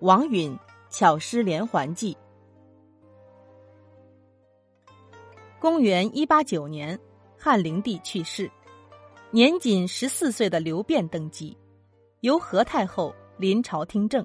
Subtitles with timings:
[0.00, 0.56] 王允
[0.90, 2.16] 巧施连环计。
[5.58, 6.96] 公元一八九年，
[7.36, 8.48] 汉灵帝去世，
[9.32, 11.56] 年仅十四岁的刘辩登基，
[12.20, 14.24] 由何太后临朝听政。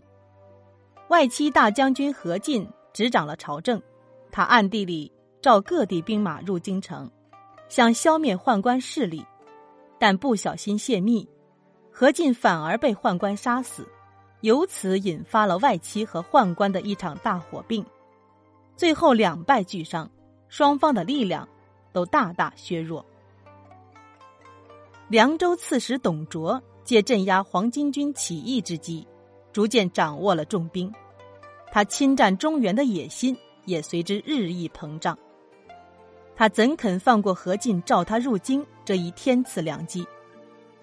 [1.10, 3.82] 外戚大将军何进执掌了朝政，
[4.32, 5.12] 他暗地里
[5.42, 7.10] 召各地兵马入京城，
[7.68, 9.26] 想消灭宦官势力，
[10.00, 11.28] 但不小心泄密，
[11.92, 13.88] 何进反而被宦官杀死。
[14.44, 17.86] 由此引发了外戚和宦官的一场大火并，
[18.76, 20.10] 最后两败俱伤，
[20.50, 21.48] 双方的力量
[21.94, 23.06] 都大大削弱。
[25.08, 29.08] 凉州刺史董卓借镇压黄巾军起义之机，
[29.54, 30.94] 逐渐掌握了重兵，
[31.72, 35.18] 他侵占中原的野心也随之日益膨胀。
[36.36, 40.06] 他怎肯放过何进召他入京这一天赐良机？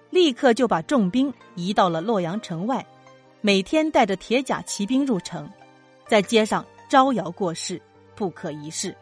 [0.09, 2.83] 立刻就把重兵移到了洛阳城外。
[3.43, 5.49] 每天带着铁甲骑兵入城，
[6.07, 7.81] 在街上招摇过市，
[8.15, 8.95] 不可一世。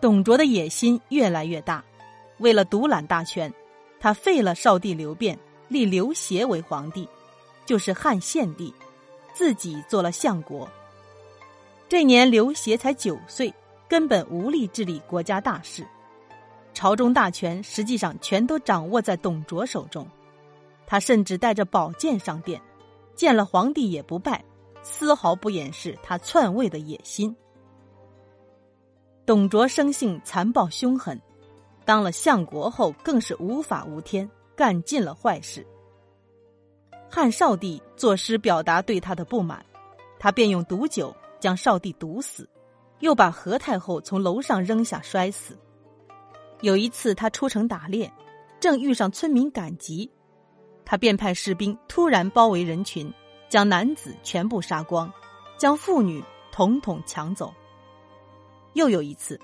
[0.00, 1.84] 董卓的野心越来越大，
[2.38, 3.52] 为了独揽大权，
[3.98, 5.36] 他废了少帝刘辩，
[5.66, 7.08] 立刘协为皇帝，
[7.66, 8.72] 就是汉献帝，
[9.34, 10.68] 自己做了相国。
[11.88, 13.52] 这年刘协才九岁，
[13.88, 15.84] 根本无力治理国家大事，
[16.72, 20.06] 朝中大权实际上全都掌握在董卓手中，
[20.86, 22.62] 他甚至带着宝剑上殿。
[23.22, 24.44] 见了皇帝也不拜，
[24.82, 27.36] 丝毫不掩饰他篡位的野心。
[29.24, 31.22] 董卓生性残暴凶狠，
[31.84, 35.64] 当了相国后更是无法无天，干尽了坏事。
[37.08, 39.64] 汉少帝作诗表达对他的不满，
[40.18, 42.50] 他便用毒酒将少帝毒死，
[42.98, 45.56] 又把何太后从楼上扔下摔死。
[46.60, 48.12] 有一次他出城打猎，
[48.58, 50.10] 正遇上村民赶集。
[50.84, 53.12] 他便派士兵突然包围人群，
[53.48, 55.12] 将男子全部杀光，
[55.56, 57.52] 将妇女统统抢走。
[58.74, 59.40] 又有一次，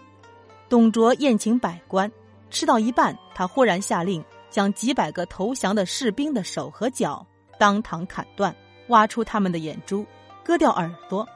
[0.68, 2.10] 董卓宴请百官，
[2.50, 7.26] 吃到一半，他忽然下令将几百个投降的士兵的手和脚
[7.58, 8.54] 当堂砍断，
[8.88, 10.06] 挖出他们的眼珠，
[10.42, 11.28] 割掉耳朵，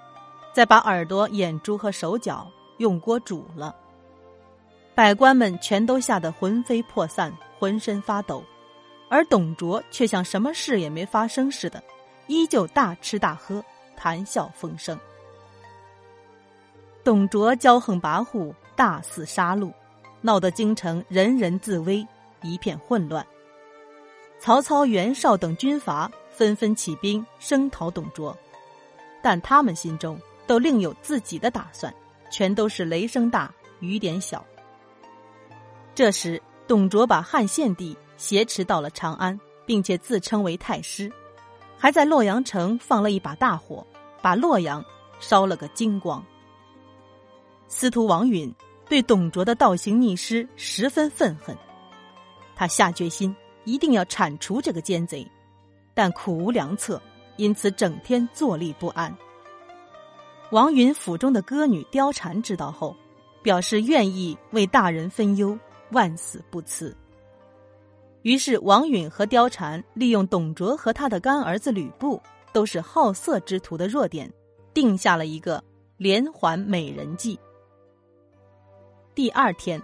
[0.52, 3.76] 再把耳朵、眼珠和手脚用锅煮了。
[4.94, 8.44] 百官们全都吓得魂飞魄散，浑身发抖。
[9.12, 11.84] 而董卓却像什么事也没发生似的，
[12.28, 13.62] 依旧大吃大喝，
[13.94, 14.98] 谈笑风生。
[17.04, 19.70] 董卓骄横跋扈，大肆杀戮，
[20.22, 22.06] 闹得京城人人自危，
[22.40, 23.26] 一片混乱。
[24.40, 28.34] 曹操、袁绍等军阀纷纷起兵声讨董卓，
[29.20, 31.94] 但他们心中都另有自己的打算，
[32.30, 34.42] 全都是雷声大雨点小。
[35.94, 37.94] 这时，董卓把汉献帝。
[38.22, 41.10] 挟持到了长安，并且自称为太师，
[41.76, 43.84] 还在洛阳城放了一把大火，
[44.22, 44.84] 把洛阳
[45.18, 46.24] 烧了个精光。
[47.66, 48.54] 司徒王允
[48.88, 51.56] 对董卓的倒行逆施十分愤恨，
[52.54, 53.34] 他下决心
[53.64, 55.28] 一定要铲除这个奸贼，
[55.92, 57.02] 但苦无良策，
[57.36, 59.12] 因此整天坐立不安。
[60.52, 62.94] 王允府中的歌女貂蝉知道后，
[63.42, 65.58] 表示愿意为大人分忧，
[65.90, 66.96] 万死不辞。
[68.22, 72.20] 于是，王允和貂蝉利用董卓和他的干儿子吕布
[72.52, 74.32] 都是好色之徒的弱点，
[74.72, 75.62] 定下了一个
[75.96, 77.38] 连环美人计。
[79.14, 79.82] 第二天，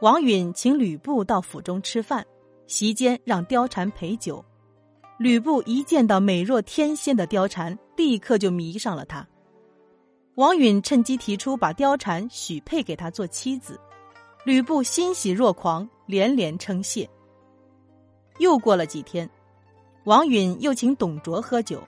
[0.00, 2.26] 王允请吕布到府中吃饭，
[2.66, 4.44] 席间让貂蝉陪酒。
[5.18, 9.24] 吕布一见到美若天仙的貂蝉，立刻就迷上了她。
[10.34, 13.78] 王允趁机提出把貂蝉许配给他做妻子，
[14.44, 17.08] 吕布欣喜若狂，连连称谢。
[18.38, 19.28] 又过了几天，
[20.04, 21.82] 王允又请董卓喝酒，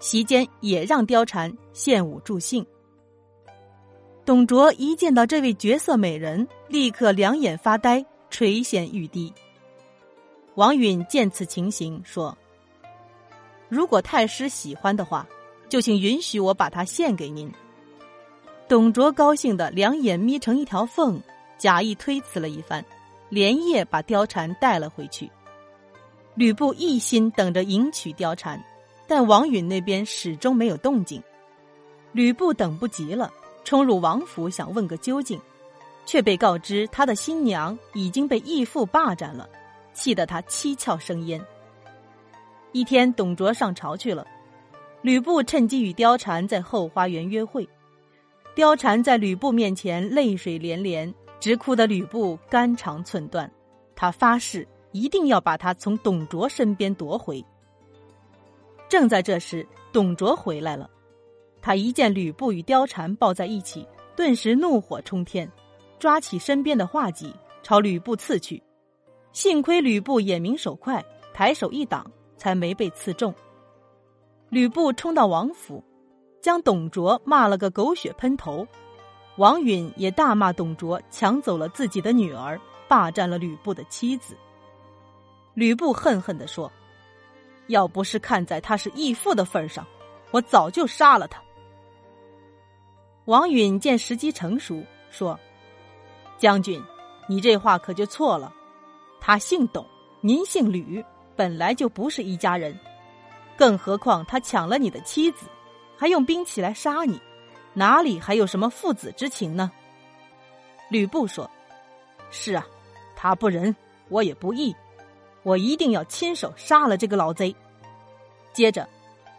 [0.00, 2.66] 席间也让貂蝉献舞助兴。
[4.24, 9.32] 董卓一见到这位绝色美人，立刻两眼发呆，垂涎欲滴。
[10.54, 12.36] 王允见此情形，说
[13.68, 15.26] ：“如果太师喜欢的话，
[15.68, 17.50] 就请允许我把她献给您。”
[18.68, 21.20] 董卓高兴的两眼眯成一条缝，
[21.58, 22.84] 假意推辞了一番，
[23.28, 25.30] 连夜把貂蝉带了回去。
[26.34, 28.62] 吕布一心等着迎娶貂蝉，
[29.06, 31.22] 但王允那边始终没有动静。
[32.12, 33.30] 吕布等不及了，
[33.64, 35.38] 冲入王府想问个究竟，
[36.06, 39.48] 却被告知他的新娘已经被义父霸占了，
[39.92, 41.38] 气得他七窍生烟。
[42.72, 44.26] 一天，董卓上朝去了，
[45.02, 47.68] 吕布趁机与貂蝉在后花园约会。
[48.56, 53.50] 貂蝉在吕布面前泪水连连，直哭得吕布肝肠寸断。
[53.94, 54.66] 他发誓。
[54.92, 57.44] 一定要把他从董卓身边夺回。
[58.88, 60.88] 正在这时，董卓回来了。
[61.60, 65.50] 他一见吕布与貂蝉抱在一起，顿时怒火冲天，
[65.98, 68.62] 抓起身边的画戟朝吕布刺去。
[69.32, 71.02] 幸亏吕布眼明手快，
[71.32, 72.04] 抬手一挡，
[72.36, 73.34] 才没被刺中。
[74.50, 75.82] 吕布冲到王府，
[76.42, 78.66] 将董卓骂了个狗血喷头。
[79.36, 84.36] 王允也大骂董卓抢走了自己的女儿，霸占了吕布的妻子。
[85.54, 86.70] 吕布恨恨地说。
[87.68, 89.86] 要不是看在他是义父的份上，
[90.32, 91.40] 我早就杀了他。
[93.26, 95.38] 王允见时机成熟，说
[96.36, 96.82] ：“将军，
[97.28, 98.52] 你这话可就错了。
[99.20, 99.86] 他姓董，
[100.20, 101.02] 您姓吕，
[101.36, 102.76] 本来就不是一家人。
[103.56, 105.46] 更何况他抢了你的妻子，
[105.96, 107.18] 还用兵器来杀你，
[107.74, 109.70] 哪里还有什么父子之情呢？”
[110.90, 111.48] 吕布说
[112.28, 112.66] ：“是啊，
[113.14, 113.74] 他不仁，
[114.08, 114.74] 我也不义。”
[115.42, 117.54] 我一定要亲手杀了这个老贼。
[118.52, 118.88] 接着，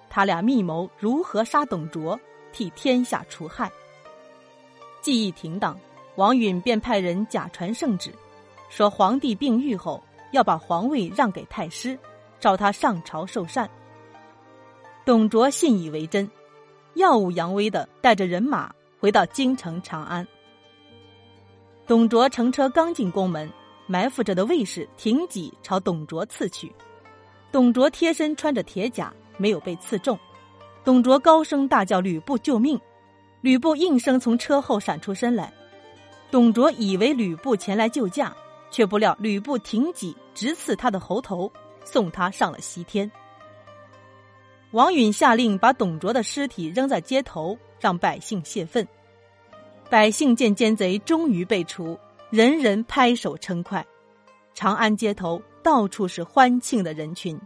[0.10, 2.20] 他俩密谋如何杀董卓，
[2.52, 3.72] 替天下除害。
[5.02, 5.80] 计议停当，
[6.16, 8.12] 王允便派人假传圣旨，
[8.70, 10.02] 说皇帝病愈后
[10.32, 11.98] 要把皇位让给太师，
[12.40, 13.70] 召他上朝受禅。
[15.06, 16.30] 董卓信以为真，
[16.96, 20.26] 耀武扬威的带着人马回到京城长安。
[21.86, 23.52] 董卓乘车刚进宫门。
[23.86, 26.74] 埋伏着的卫士挺戟朝董卓刺去，
[27.52, 30.18] 董卓贴身穿着铁甲，没有被刺中。
[30.84, 32.80] 董卓高声大叫：“吕布救命！”
[33.42, 35.54] 吕布应声从车后闪出身来。
[36.32, 38.36] 董卓以为吕布前来救驾，
[38.72, 41.52] 却不料吕布挺戟直刺他的喉头，
[41.84, 43.10] 送他上了西天。
[44.72, 48.88] 王允下令把董卓的尸体扔在街头，让百姓泄愤。
[49.90, 52.00] 百姓见奸贼终于被除。
[52.34, 53.86] 人人拍手称快，
[54.56, 57.40] 长安街头到处是欢庆的人群。